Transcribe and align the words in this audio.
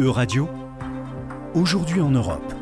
E-Radio, 0.00 0.48
aujourd'hui 1.54 2.00
en 2.00 2.10
Europe. 2.10 2.52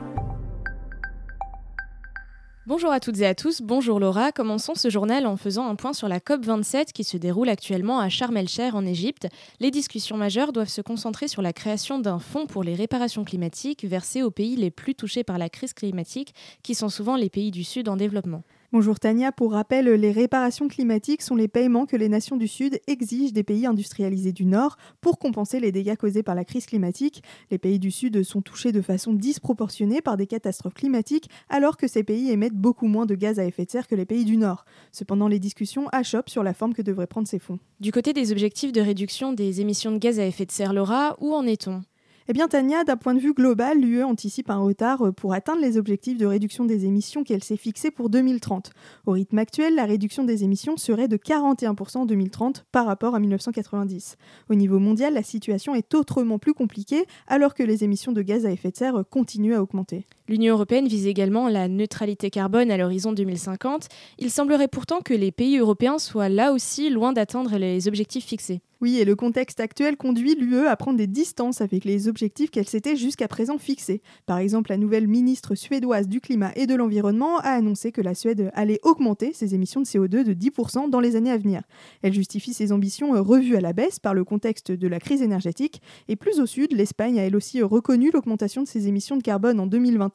Bonjour 2.66 2.92
à 2.92 3.00
toutes 3.00 3.20
et 3.20 3.26
à 3.26 3.34
tous, 3.34 3.62
bonjour 3.62 3.98
Laura. 3.98 4.32
Commençons 4.32 4.74
ce 4.74 4.90
journal 4.90 5.24
en 5.24 5.38
faisant 5.38 5.66
un 5.66 5.74
point 5.74 5.94
sur 5.94 6.08
la 6.08 6.18
COP27 6.18 6.92
qui 6.92 7.04
se 7.04 7.16
déroule 7.16 7.48
actuellement 7.48 8.00
à 8.00 8.10
Sharm 8.10 8.36
el-Sheikh 8.36 8.74
en 8.74 8.84
Égypte. 8.84 9.28
Les 9.60 9.70
discussions 9.70 10.18
majeures 10.18 10.52
doivent 10.52 10.68
se 10.68 10.82
concentrer 10.82 11.26
sur 11.26 11.40
la 11.40 11.54
création 11.54 11.98
d'un 11.98 12.18
fonds 12.18 12.46
pour 12.46 12.64
les 12.64 12.74
réparations 12.74 13.24
climatiques 13.24 13.86
versé 13.86 14.22
aux 14.22 14.30
pays 14.30 14.56
les 14.56 14.70
plus 14.70 14.94
touchés 14.94 15.24
par 15.24 15.38
la 15.38 15.48
crise 15.48 15.72
climatique, 15.72 16.34
qui 16.62 16.74
sont 16.74 16.90
souvent 16.90 17.16
les 17.16 17.30
pays 17.30 17.50
du 17.50 17.64
Sud 17.64 17.88
en 17.88 17.96
développement. 17.96 18.42
Bonjour 18.74 18.98
Tania, 18.98 19.32
pour 19.32 19.52
rappel, 19.52 19.84
les 19.84 20.12
réparations 20.12 20.66
climatiques 20.66 21.20
sont 21.20 21.36
les 21.36 21.46
paiements 21.46 21.84
que 21.84 21.94
les 21.94 22.08
nations 22.08 22.38
du 22.38 22.48
Sud 22.48 22.80
exigent 22.86 23.34
des 23.34 23.42
pays 23.42 23.66
industrialisés 23.66 24.32
du 24.32 24.46
Nord 24.46 24.78
pour 25.02 25.18
compenser 25.18 25.60
les 25.60 25.72
dégâts 25.72 25.94
causés 25.94 26.22
par 26.22 26.34
la 26.34 26.46
crise 26.46 26.64
climatique. 26.64 27.22
Les 27.50 27.58
pays 27.58 27.78
du 27.78 27.90
Sud 27.90 28.22
sont 28.22 28.40
touchés 28.40 28.72
de 28.72 28.80
façon 28.80 29.12
disproportionnée 29.12 30.00
par 30.00 30.16
des 30.16 30.26
catastrophes 30.26 30.72
climatiques 30.72 31.28
alors 31.50 31.76
que 31.76 31.86
ces 31.86 32.02
pays 32.02 32.30
émettent 32.30 32.56
beaucoup 32.56 32.86
moins 32.86 33.04
de 33.04 33.14
gaz 33.14 33.38
à 33.38 33.44
effet 33.44 33.66
de 33.66 33.70
serre 33.70 33.86
que 33.86 33.94
les 33.94 34.06
pays 34.06 34.24
du 34.24 34.38
Nord. 34.38 34.64
Cependant, 34.90 35.28
les 35.28 35.38
discussions 35.38 35.90
achoppent 35.90 36.30
sur 36.30 36.42
la 36.42 36.54
forme 36.54 36.72
que 36.72 36.80
devraient 36.80 37.06
prendre 37.06 37.28
ces 37.28 37.38
fonds. 37.38 37.58
Du 37.80 37.92
côté 37.92 38.14
des 38.14 38.32
objectifs 38.32 38.72
de 38.72 38.80
réduction 38.80 39.34
des 39.34 39.60
émissions 39.60 39.92
de 39.92 39.98
gaz 39.98 40.18
à 40.18 40.24
effet 40.24 40.46
de 40.46 40.50
serre, 40.50 40.72
Laura, 40.72 41.18
où 41.20 41.34
en 41.34 41.44
est-on? 41.44 41.82
Eh 42.28 42.32
bien, 42.32 42.46
Tania, 42.48 42.84
d'un 42.84 42.96
point 42.96 43.14
de 43.14 43.20
vue 43.20 43.34
global, 43.34 43.80
l'UE 43.80 44.04
anticipe 44.04 44.50
un 44.50 44.58
retard 44.58 45.06
euh, 45.06 45.12
pour 45.12 45.34
atteindre 45.34 45.60
les 45.60 45.76
objectifs 45.76 46.18
de 46.18 46.26
réduction 46.26 46.64
des 46.64 46.84
émissions 46.84 47.24
qu'elle 47.24 47.42
s'est 47.42 47.56
fixés 47.56 47.90
pour 47.90 48.10
2030. 48.10 48.70
Au 49.06 49.12
rythme 49.12 49.38
actuel, 49.38 49.74
la 49.74 49.84
réduction 49.84 50.24
des 50.24 50.44
émissions 50.44 50.76
serait 50.76 51.08
de 51.08 51.16
41% 51.16 51.98
en 51.98 52.06
2030 52.06 52.64
par 52.70 52.86
rapport 52.86 53.14
à 53.14 53.20
1990. 53.20 54.16
Au 54.48 54.54
niveau 54.54 54.78
mondial, 54.78 55.14
la 55.14 55.22
situation 55.22 55.74
est 55.74 55.94
autrement 55.94 56.38
plus 56.38 56.54
compliquée 56.54 57.06
alors 57.26 57.54
que 57.54 57.62
les 57.62 57.84
émissions 57.84 58.12
de 58.12 58.22
gaz 58.22 58.46
à 58.46 58.50
effet 58.50 58.70
de 58.70 58.76
serre 58.76 59.02
continuent 59.10 59.54
à 59.54 59.62
augmenter. 59.62 60.06
L'Union 60.28 60.54
européenne 60.54 60.86
vise 60.86 61.06
également 61.06 61.48
la 61.48 61.68
neutralité 61.68 62.30
carbone 62.30 62.70
à 62.70 62.76
l'horizon 62.76 63.12
2050. 63.12 63.88
Il 64.18 64.30
semblerait 64.30 64.68
pourtant 64.68 65.00
que 65.00 65.14
les 65.14 65.32
pays 65.32 65.58
européens 65.58 65.98
soient 65.98 66.28
là 66.28 66.52
aussi 66.52 66.90
loin 66.90 67.12
d'atteindre 67.12 67.56
les 67.56 67.88
objectifs 67.88 68.26
fixés. 68.26 68.62
Oui, 68.82 68.98
et 68.98 69.04
le 69.04 69.14
contexte 69.14 69.60
actuel 69.60 69.96
conduit 69.96 70.34
l'UE 70.34 70.66
à 70.66 70.74
prendre 70.74 70.98
des 70.98 71.06
distances 71.06 71.60
avec 71.60 71.84
les 71.84 72.08
objectifs 72.08 72.50
qu'elle 72.50 72.68
s'était 72.68 72.96
jusqu'à 72.96 73.28
présent 73.28 73.56
fixés. 73.56 74.02
Par 74.26 74.38
exemple, 74.38 74.70
la 74.70 74.76
nouvelle 74.76 75.06
ministre 75.06 75.54
suédoise 75.54 76.08
du 76.08 76.20
climat 76.20 76.50
et 76.56 76.66
de 76.66 76.74
l'environnement 76.74 77.38
a 77.38 77.50
annoncé 77.50 77.92
que 77.92 78.00
la 78.00 78.16
Suède 78.16 78.50
allait 78.54 78.80
augmenter 78.82 79.34
ses 79.34 79.54
émissions 79.54 79.82
de 79.82 79.86
CO2 79.86 80.24
de 80.24 80.34
10% 80.34 80.90
dans 80.90 80.98
les 80.98 81.14
années 81.14 81.30
à 81.30 81.38
venir. 81.38 81.62
Elle 82.02 82.12
justifie 82.12 82.52
ses 82.52 82.72
ambitions 82.72 83.12
revues 83.22 83.54
à 83.54 83.60
la 83.60 83.72
baisse 83.72 84.00
par 84.00 84.14
le 84.14 84.24
contexte 84.24 84.72
de 84.72 84.88
la 84.88 84.98
crise 84.98 85.22
énergétique. 85.22 85.80
Et 86.08 86.16
plus 86.16 86.40
au 86.40 86.46
sud, 86.46 86.72
l'Espagne 86.72 87.20
a 87.20 87.22
elle 87.22 87.36
aussi 87.36 87.62
reconnu 87.62 88.10
l'augmentation 88.10 88.64
de 88.64 88.68
ses 88.68 88.88
émissions 88.88 89.16
de 89.16 89.22
carbone 89.22 89.60
en 89.60 89.68
2021, 89.68 90.11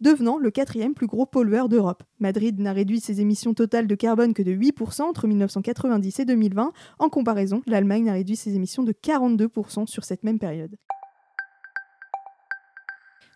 devenant 0.00 0.38
le 0.38 0.50
quatrième 0.50 0.94
plus 0.94 1.06
gros 1.06 1.26
pollueur 1.26 1.68
d'Europe. 1.68 2.02
Madrid 2.20 2.58
n'a 2.58 2.72
réduit 2.72 3.00
ses 3.00 3.20
émissions 3.20 3.54
totales 3.54 3.86
de 3.86 3.94
carbone 3.94 4.34
que 4.34 4.42
de 4.42 4.52
8% 4.52 5.02
entre 5.02 5.26
1990 5.26 6.20
et 6.20 6.24
2020. 6.24 6.72
En 6.98 7.08
comparaison, 7.08 7.62
l'Allemagne 7.66 8.08
a 8.10 8.12
réduit 8.12 8.36
ses 8.36 8.54
émissions 8.54 8.82
de 8.82 8.92
42% 8.92 9.86
sur 9.86 10.04
cette 10.04 10.24
même 10.24 10.38
période. 10.38 10.76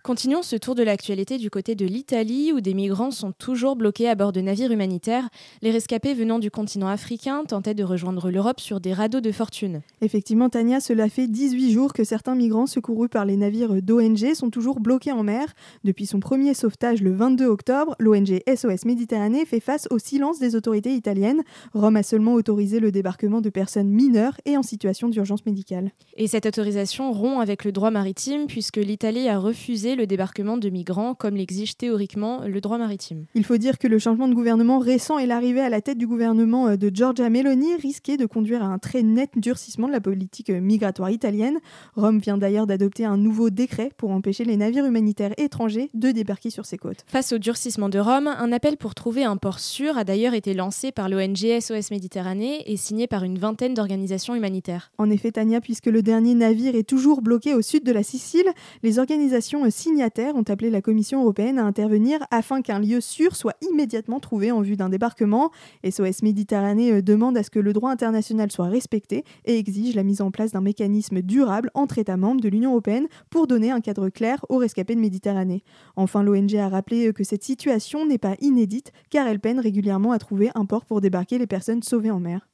Continuons 0.05 0.43
ce 0.43 0.57
tour 0.57 0.75
de 0.75 0.83
l'actualité 0.83 1.39
du 1.39 1.49
côté 1.49 1.77
de 1.77 1.87
l'Italie 1.87 2.53
où 2.53 2.61
des 2.61 2.75
migrants 2.75 3.13
sont 3.13 3.31
toujours 3.31 3.77
bloqués 3.77 4.09
à 4.09 4.17
bord 4.17 4.33
de 4.33 4.41
navires 4.41 4.73
humanitaires. 4.73 5.29
Les 5.61 5.71
rescapés 5.71 6.13
venant 6.13 6.41
du 6.41 6.51
continent 6.51 6.89
africain 6.89 7.45
tentaient 7.47 7.73
de 7.73 7.85
rejoindre 7.85 8.29
l'Europe 8.29 8.59
sur 8.59 8.81
des 8.81 8.93
radeaux 8.93 9.21
de 9.21 9.31
fortune. 9.31 9.81
Effectivement, 10.01 10.49
Tania, 10.49 10.81
cela 10.81 11.09
fait 11.09 11.29
18 11.29 11.71
jours 11.71 11.93
que 11.93 12.03
certains 12.03 12.35
migrants 12.35 12.67
secourus 12.67 13.09
par 13.09 13.25
les 13.25 13.37
navires 13.37 13.81
d'ONG 13.81 14.35
sont 14.35 14.51
toujours 14.51 14.81
bloqués 14.81 15.13
en 15.13 15.23
mer. 15.23 15.55
Depuis 15.85 16.07
son 16.07 16.19
premier 16.19 16.53
sauvetage 16.55 17.01
le 17.01 17.15
22 17.15 17.47
octobre, 17.47 17.95
l'ONG 18.01 18.41
SOS 18.53 18.85
Méditerranée 18.87 19.45
fait 19.45 19.61
face 19.61 19.87
au 19.93 20.01
silence 20.01 20.41
des 20.41 20.57
autorités 20.57 20.95
italiennes. 20.97 21.43
Rome 21.75 21.95
a 21.95 22.03
seulement 22.03 22.35
autorisé 22.35 22.81
le 22.81 22.91
débarquement 22.91 23.41
de 23.41 23.51
personnes 23.51 23.89
mineures 23.89 24.35
et 24.47 24.57
en 24.57 24.65
situation 24.65 25.09
d'urgence 25.09 25.47
médicale. 25.47 25.93
Et 26.17 26.27
cette 26.27 26.47
autorisation 26.47 27.13
rompt 27.13 27.41
avec 27.41 27.65
le 27.65 27.71
droit 27.71 27.93
maritime 27.93 28.49
puisque 28.49 28.79
l'Italie 28.79 29.29
a 29.29 29.39
refusé 29.39 29.92
le 29.97 30.07
débarquement 30.07 30.57
de 30.57 30.69
migrants 30.69 31.15
comme 31.15 31.37
l'exige 31.37 31.77
théoriquement 31.77 32.43
le 32.47 32.61
droit 32.61 32.79
maritime. 32.79 33.27
Il 33.35 33.45
faut 33.45 33.57
dire 33.57 33.79
que 33.79 33.89
le 33.89 33.99
changement 33.99 34.29
de 34.29 34.35
gouvernement 34.35 34.79
récent 34.79 35.19
et 35.19 35.27
l'arrivée 35.27 35.61
à 35.61 35.69
la 35.69 35.81
tête 35.81 35.99
du 35.99 36.07
gouvernement 36.07 36.69
euh, 36.69 36.77
de 36.77 36.91
Giorgia 36.93 37.29
Meloni 37.31 37.75
risquaient 37.77 38.17
de 38.17 38.27
conduire 38.27 38.63
à 38.63 38.67
un 38.67 38.79
très 38.79 39.03
net 39.03 39.31
durcissement 39.37 39.87
de 39.87 39.93
la 39.93 40.01
politique 40.01 40.51
euh, 40.51 40.61
migratoire 40.61 41.11
italienne. 41.11 41.59
Rome 41.95 42.19
vient 42.19 42.39
d'ailleurs 42.39 42.67
d'adopter 42.67 43.05
un 43.05 43.17
nouveau 43.17 43.51
décret 43.51 43.91
pour 43.97 44.11
empêcher 44.11 44.45
les 44.45 44.57
navires 44.57 44.85
humanitaires 44.85 45.33
étrangers 45.39 45.91
de 45.95 46.11
débarquer 46.11 46.51
sur 46.51 46.67
ses 46.67 46.79
côtes. 46.79 47.05
Face 47.07 47.33
au 47.33 47.39
durcissement 47.39 47.89
de 47.89 47.99
Rome, 47.99 48.27
un 48.29 48.53
appel 48.53 48.77
pour 48.77 48.95
trouver 48.95 49.25
un 49.25 49.37
port 49.37 49.59
sûr 49.59 49.99
a 49.99 50.05
d'ailleurs 50.05 50.35
été 50.35 50.55
lancé 50.55 50.93
par 50.93 51.09
l'ONG 51.09 51.61
SOS 51.61 51.91
Méditerranée 51.91 52.71
et 52.71 52.77
signé 52.77 53.07
par 53.07 53.25
une 53.25 53.39
vingtaine 53.39 53.75
d'organisations 53.75 54.35
humanitaires. 54.35 54.93
En 54.99 55.11
effet, 55.11 55.33
Tania, 55.33 55.61
puisque 55.61 55.87
le 55.87 56.03
dernier 56.03 56.35
navire 56.35 56.75
est 56.75 56.89
toujours 56.89 57.23
bloqué 57.23 57.55
au 57.55 57.63
sud 57.63 57.85
de 57.85 57.93
la 57.93 58.03
Sicile, 58.03 58.47
les 58.83 58.99
organisations 58.99 59.65
signataires 59.83 60.37
ont 60.37 60.45
appelé 60.49 60.71
la 60.71 60.81
Commission 60.81 61.23
européenne 61.23 61.59
à 61.59 61.65
intervenir 61.65 62.21
afin 62.31 62.63
qu'un 62.63 62.79
lieu 62.79 63.01
sûr 63.01 63.35
soit 63.35 63.57
immédiatement 63.63 64.21
trouvé 64.21 64.53
en 64.53 64.61
vue 64.61 64.77
d'un 64.77 64.89
débarquement. 64.89 65.51
SOS 65.89 66.23
Méditerranée 66.23 66.93
euh, 66.93 67.03
demande 67.03 67.37
à 67.37 67.43
ce 67.43 67.51
que 67.51 67.59
le 67.59 67.73
droit 67.73 67.91
international 67.91 68.53
soit 68.53 68.67
respecté 68.67 69.25
et 69.45 69.59
exige 69.59 69.97
la 69.97 70.05
mise 70.05 70.21
en 70.21 70.31
place 70.31 70.53
d'un 70.53 70.61
mécanisme 70.61 71.21
durable 71.21 71.71
entre 71.75 71.99
États 71.99 72.17
membres 72.17 72.41
de 72.41 72.49
l'Union 72.49 72.71
européenne 72.71 73.09
pour 73.29 73.47
donner 73.47 73.73
un 73.73 73.81
cadre 73.81 74.09
clair 74.09 74.45
aux 74.49 74.59
rescapés 74.59 74.95
de 74.95 75.01
Méditerranée. 75.01 75.65
Enfin, 75.97 76.23
l'ONG 76.23 76.55
a 76.55 76.69
rappelé 76.69 77.09
euh, 77.09 77.13
que 77.13 77.25
cette 77.25 77.43
situation 77.43 78.07
n'est 78.07 78.19
pas 78.19 78.37
inédite 78.41 78.93
car 79.11 79.27
elle 79.27 79.41
peine 79.41 79.59
régulièrement 79.59 80.13
à 80.13 80.19
trouver 80.19 80.51
un 80.55 80.65
port 80.65 80.85
pour 80.85 81.01
débarquer 81.01 81.39
les 81.39 81.49
personnes 81.49 81.83
sauvées 81.83 82.13
en 82.13 82.21
mer. 82.21 82.52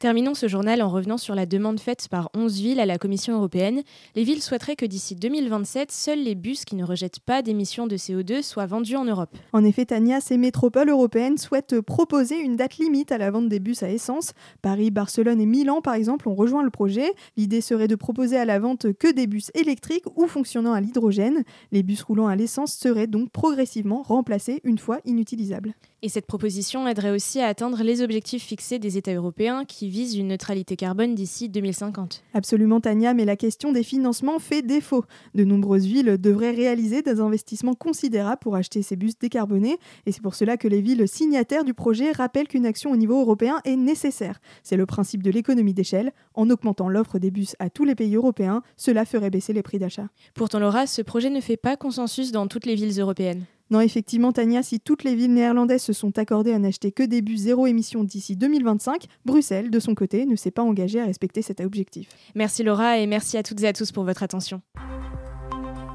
Terminons 0.00 0.32
ce 0.32 0.48
journal 0.48 0.80
en 0.80 0.88
revenant 0.88 1.18
sur 1.18 1.34
la 1.34 1.44
demande 1.44 1.78
faite 1.78 2.08
par 2.08 2.30
11 2.34 2.58
villes 2.58 2.80
à 2.80 2.86
la 2.86 2.96
Commission 2.96 3.34
européenne. 3.34 3.82
Les 4.16 4.24
villes 4.24 4.40
souhaiteraient 4.40 4.74
que 4.74 4.86
d'ici 4.86 5.14
2027, 5.14 5.92
seuls 5.92 6.20
les 6.20 6.34
bus 6.34 6.64
qui 6.64 6.74
ne 6.74 6.84
rejettent 6.84 7.20
pas 7.20 7.42
d'émissions 7.42 7.86
de 7.86 7.98
CO2 7.98 8.40
soient 8.40 8.64
vendus 8.64 8.96
en 8.96 9.04
Europe. 9.04 9.36
En 9.52 9.62
effet, 9.62 9.84
Tania, 9.84 10.22
ces 10.22 10.38
métropoles 10.38 10.88
européennes 10.88 11.36
souhaitent 11.36 11.82
proposer 11.82 12.38
une 12.38 12.56
date 12.56 12.78
limite 12.78 13.12
à 13.12 13.18
la 13.18 13.30
vente 13.30 13.50
des 13.50 13.60
bus 13.60 13.82
à 13.82 13.90
essence. 13.90 14.32
Paris, 14.62 14.90
Barcelone 14.90 15.38
et 15.38 15.44
Milan, 15.44 15.82
par 15.82 15.92
exemple, 15.92 16.30
ont 16.30 16.34
rejoint 16.34 16.62
le 16.62 16.70
projet. 16.70 17.12
L'idée 17.36 17.60
serait 17.60 17.86
de 17.86 17.94
proposer 17.94 18.38
à 18.38 18.46
la 18.46 18.58
vente 18.58 18.94
que 18.94 19.12
des 19.12 19.26
bus 19.26 19.50
électriques 19.52 20.06
ou 20.16 20.26
fonctionnant 20.26 20.72
à 20.72 20.80
l'hydrogène. 20.80 21.44
Les 21.72 21.82
bus 21.82 22.02
roulant 22.04 22.26
à 22.26 22.36
l'essence 22.36 22.72
seraient 22.72 23.06
donc 23.06 23.28
progressivement 23.32 24.00
remplacés 24.00 24.62
une 24.64 24.78
fois 24.78 25.00
inutilisables. 25.04 25.74
Et 26.02 26.08
cette 26.08 26.26
proposition 26.26 26.88
aiderait 26.88 27.10
aussi 27.10 27.40
à 27.40 27.48
atteindre 27.48 27.82
les 27.82 28.00
objectifs 28.00 28.44
fixés 28.44 28.78
des 28.78 28.96
États 28.96 29.12
européens 29.12 29.66
qui 29.66 29.89
visent 29.90 30.16
une 30.16 30.28
neutralité 30.28 30.76
carbone 30.76 31.14
d'ici 31.14 31.48
2050. 31.48 32.22
Absolument 32.32 32.80
Tania, 32.80 33.12
mais 33.12 33.24
la 33.24 33.36
question 33.36 33.72
des 33.72 33.82
financements 33.82 34.38
fait 34.38 34.62
défaut. 34.62 35.04
De 35.34 35.44
nombreuses 35.44 35.84
villes 35.84 36.16
devraient 36.18 36.52
réaliser 36.52 37.02
des 37.02 37.20
investissements 37.20 37.74
considérables 37.74 38.40
pour 38.40 38.56
acheter 38.56 38.82
ces 38.82 38.96
bus 38.96 39.18
décarbonés 39.18 39.78
et 40.06 40.12
c'est 40.12 40.22
pour 40.22 40.34
cela 40.34 40.56
que 40.56 40.68
les 40.68 40.80
villes 40.80 41.06
signataires 41.06 41.64
du 41.64 41.74
projet 41.74 42.12
rappellent 42.12 42.48
qu'une 42.48 42.66
action 42.66 42.90
au 42.90 42.96
niveau 42.96 43.20
européen 43.20 43.60
est 43.64 43.76
nécessaire. 43.76 44.40
C'est 44.62 44.76
le 44.76 44.86
principe 44.86 45.22
de 45.22 45.30
l'économie 45.30 45.74
d'échelle. 45.74 46.12
En 46.34 46.48
augmentant 46.48 46.88
l'offre 46.88 47.18
des 47.18 47.30
bus 47.30 47.56
à 47.58 47.70
tous 47.70 47.84
les 47.84 47.94
pays 47.94 48.14
européens, 48.14 48.62
cela 48.76 49.04
ferait 49.04 49.30
baisser 49.30 49.52
les 49.52 49.62
prix 49.62 49.78
d'achat. 49.78 50.08
Pourtant 50.34 50.58
Laura, 50.58 50.86
ce 50.86 51.02
projet 51.02 51.30
ne 51.30 51.40
fait 51.40 51.56
pas 51.56 51.76
consensus 51.76 52.32
dans 52.32 52.46
toutes 52.46 52.66
les 52.66 52.74
villes 52.74 52.98
européennes. 53.00 53.44
Non, 53.70 53.80
effectivement, 53.80 54.32
Tania, 54.32 54.62
si 54.62 54.80
toutes 54.80 55.04
les 55.04 55.14
villes 55.14 55.32
néerlandaises 55.32 55.82
se 55.82 55.92
sont 55.92 56.18
accordées 56.18 56.52
à 56.52 56.58
n'acheter 56.58 56.90
que 56.90 57.02
des 57.02 57.22
bus 57.22 57.40
zéro 57.40 57.66
émission 57.66 58.02
d'ici 58.02 58.36
2025, 58.36 59.04
Bruxelles, 59.24 59.70
de 59.70 59.78
son 59.78 59.94
côté, 59.94 60.26
ne 60.26 60.36
s'est 60.36 60.50
pas 60.50 60.62
engagée 60.62 61.00
à 61.00 61.04
respecter 61.04 61.42
cet 61.42 61.60
objectif. 61.60 62.08
Merci 62.34 62.64
Laura 62.64 62.98
et 62.98 63.06
merci 63.06 63.36
à 63.36 63.42
toutes 63.42 63.62
et 63.62 63.68
à 63.68 63.72
tous 63.72 63.92
pour 63.92 64.04
votre 64.04 64.22
attention. 64.22 64.60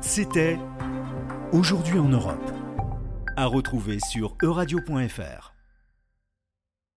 C'était 0.02 0.58
Aujourd'hui 1.52 2.00
en 2.00 2.10
Europe. 2.10 2.52
À 3.38 3.46
retrouver 3.46 4.00
sur 4.12 4.36
euradio.fr. 4.44 5.55